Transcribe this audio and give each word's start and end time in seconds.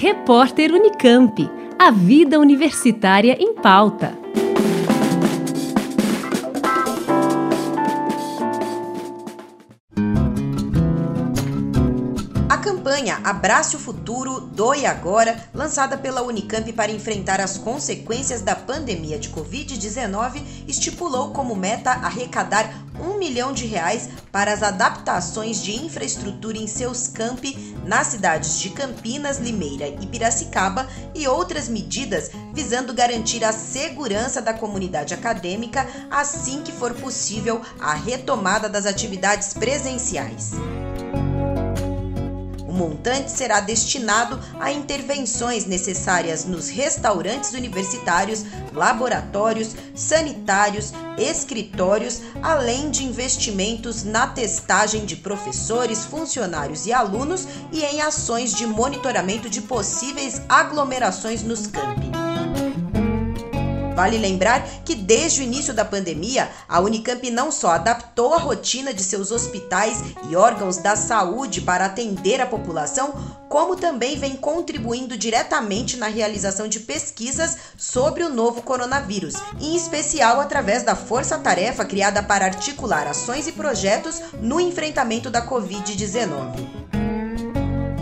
Repórter 0.00 0.70
Unicamp. 0.70 1.50
A 1.76 1.90
vida 1.90 2.38
universitária 2.38 3.36
em 3.36 3.52
pauta. 3.52 4.16
A 12.48 12.58
campanha 12.58 13.18
Abrace 13.24 13.74
o 13.74 13.78
Futuro, 13.80 14.40
Doe 14.40 14.86
Agora, 14.86 15.36
lançada 15.52 15.98
pela 15.98 16.22
Unicamp 16.22 16.72
para 16.74 16.92
enfrentar 16.92 17.40
as 17.40 17.58
consequências 17.58 18.40
da 18.40 18.54
pandemia 18.54 19.18
de 19.18 19.30
Covid-19, 19.30 20.40
estipulou 20.68 21.32
como 21.32 21.56
meta 21.56 21.90
arrecadar 21.90 22.72
um 23.00 23.18
milhão 23.18 23.52
de 23.52 23.66
reais 23.66 24.08
para 24.32 24.52
as 24.52 24.62
adaptações 24.62 25.62
de 25.62 25.74
infraestrutura 25.76 26.58
em 26.58 26.66
seus 26.66 27.08
campi 27.08 27.76
nas 27.84 28.08
cidades 28.08 28.58
de 28.58 28.70
Campinas, 28.70 29.38
Limeira 29.38 29.88
e 29.88 30.06
Piracicaba 30.06 30.88
e 31.14 31.26
outras 31.26 31.68
medidas 31.68 32.30
visando 32.52 32.92
garantir 32.92 33.44
a 33.44 33.52
segurança 33.52 34.42
da 34.42 34.52
comunidade 34.52 35.14
acadêmica 35.14 35.86
assim 36.10 36.62
que 36.62 36.72
for 36.72 36.94
possível 36.94 37.62
a 37.80 37.94
retomada 37.94 38.68
das 38.68 38.86
atividades 38.86 39.54
presenciais 39.54 40.52
montante 42.78 43.32
será 43.32 43.58
destinado 43.58 44.38
a 44.60 44.70
intervenções 44.70 45.66
necessárias 45.66 46.44
nos 46.44 46.68
restaurantes 46.68 47.52
universitários, 47.52 48.44
laboratórios, 48.72 49.74
sanitários, 49.94 50.92
escritórios, 51.18 52.22
além 52.40 52.90
de 52.90 53.04
investimentos 53.04 54.04
na 54.04 54.28
testagem 54.28 55.04
de 55.04 55.16
professores, 55.16 56.04
funcionários 56.04 56.86
e 56.86 56.92
alunos 56.92 57.48
e 57.72 57.82
em 57.82 58.00
ações 58.00 58.54
de 58.54 58.64
monitoramento 58.64 59.50
de 59.50 59.60
possíveis 59.60 60.40
aglomerações 60.48 61.42
nos 61.42 61.66
campi. 61.66 62.08
Vale 63.98 64.16
lembrar 64.16 64.64
que 64.84 64.94
desde 64.94 65.40
o 65.40 65.42
início 65.42 65.74
da 65.74 65.84
pandemia, 65.84 66.48
a 66.68 66.78
Unicamp 66.78 67.28
não 67.32 67.50
só 67.50 67.70
adaptou 67.70 68.32
a 68.32 68.38
rotina 68.38 68.94
de 68.94 69.02
seus 69.02 69.32
hospitais 69.32 70.04
e 70.30 70.36
órgãos 70.36 70.76
da 70.76 70.94
saúde 70.94 71.62
para 71.62 71.86
atender 71.86 72.40
a 72.40 72.46
população, 72.46 73.12
como 73.48 73.74
também 73.74 74.16
vem 74.16 74.36
contribuindo 74.36 75.18
diretamente 75.18 75.96
na 75.96 76.06
realização 76.06 76.68
de 76.68 76.78
pesquisas 76.78 77.56
sobre 77.76 78.22
o 78.22 78.28
novo 78.28 78.62
coronavírus, 78.62 79.34
em 79.60 79.74
especial 79.74 80.40
através 80.40 80.84
da 80.84 80.94
força-tarefa 80.94 81.84
criada 81.84 82.22
para 82.22 82.44
articular 82.44 83.04
ações 83.08 83.48
e 83.48 83.52
projetos 83.52 84.22
no 84.40 84.60
enfrentamento 84.60 85.28
da 85.28 85.44
Covid-19 85.44 86.97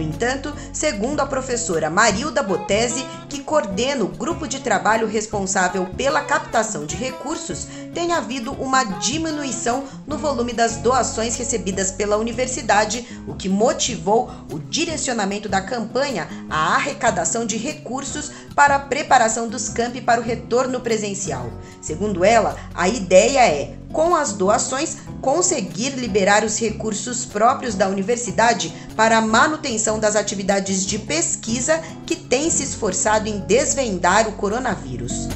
entanto, 0.00 0.54
segundo 0.72 1.20
a 1.20 1.26
professora 1.26 1.90
Marilda 1.90 2.42
Botese, 2.42 3.04
que 3.28 3.42
coordena 3.42 4.04
o 4.04 4.08
grupo 4.08 4.46
de 4.46 4.60
trabalho 4.60 5.06
responsável 5.06 5.86
pela 5.96 6.22
captação 6.22 6.86
de 6.86 6.96
recursos, 6.96 7.68
tem 7.94 8.12
havido 8.12 8.52
uma 8.52 8.82
diminuição 8.84 9.84
no 10.06 10.18
volume 10.18 10.52
das 10.52 10.76
doações 10.78 11.36
recebidas 11.36 11.92
pela 11.92 12.16
universidade, 12.16 13.06
o 13.26 13.34
que 13.34 13.48
motivou 13.48 14.30
o 14.52 14.58
direcionamento 14.58 15.48
da 15.48 15.62
campanha 15.62 16.28
à 16.50 16.74
arrecadação 16.74 17.46
de 17.46 17.56
recursos 17.56 18.32
para 18.54 18.76
a 18.76 18.80
preparação 18.80 19.48
dos 19.48 19.68
campi 19.68 20.00
para 20.00 20.20
o 20.20 20.24
retorno 20.24 20.80
presencial. 20.80 21.50
Segundo 21.80 22.24
ela, 22.24 22.56
a 22.74 22.88
ideia 22.88 23.46
é 23.46 23.76
com 23.92 24.16
as 24.16 24.32
doações, 24.32 24.96
conseguir 25.22 25.90
liberar 25.90 26.42
os 26.42 26.58
recursos 26.58 27.24
próprios 27.24 27.76
da 27.76 27.88
universidade 27.88 28.74
para 28.96 29.18
a 29.18 29.20
manutenção 29.20 30.00
das 30.00 30.16
atividades 30.16 30.84
de 30.84 30.98
pesquisa 30.98 31.80
que 32.04 32.16
tem 32.16 32.50
se 32.50 32.64
esforçado 32.64 33.28
em 33.28 33.38
desvendar 33.38 34.28
o 34.28 34.32
coronavírus. 34.32 35.28